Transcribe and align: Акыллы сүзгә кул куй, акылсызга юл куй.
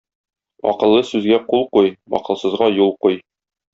Акыллы 0.69 1.03
сүзгә 1.09 1.39
кул 1.51 1.63
куй, 1.75 1.93
акылсызга 2.21 2.71
юл 2.79 2.95
куй. 3.07 3.21